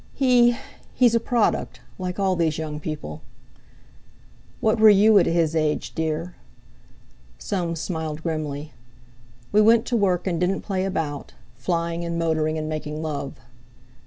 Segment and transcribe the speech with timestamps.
[0.15, 3.21] "He—he's a product—like all these young people."
[4.59, 6.33] "What were you at his age, dear?"
[7.37, 8.71] Soames smiled grimly.
[9.51, 13.39] "We went to work, and didn't play about—flying and motoring, and making love."